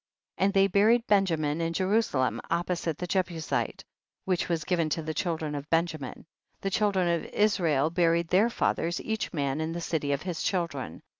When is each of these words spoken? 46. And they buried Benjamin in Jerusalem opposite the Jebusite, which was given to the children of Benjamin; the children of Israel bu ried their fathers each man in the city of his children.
46. 0.39 0.43
And 0.45 0.53
they 0.55 0.65
buried 0.65 1.05
Benjamin 1.05 1.61
in 1.61 1.73
Jerusalem 1.73 2.41
opposite 2.49 2.97
the 2.97 3.05
Jebusite, 3.05 3.83
which 4.25 4.49
was 4.49 4.63
given 4.63 4.89
to 4.89 5.03
the 5.03 5.13
children 5.13 5.53
of 5.53 5.69
Benjamin; 5.69 6.25
the 6.59 6.71
children 6.71 7.07
of 7.07 7.25
Israel 7.25 7.91
bu 7.91 8.09
ried 8.09 8.29
their 8.29 8.49
fathers 8.49 8.99
each 8.99 9.31
man 9.31 9.61
in 9.61 9.73
the 9.73 9.79
city 9.81 10.11
of 10.11 10.23
his 10.23 10.41
children. 10.41 11.03